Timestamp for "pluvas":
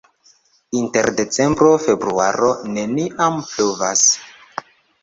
3.53-4.09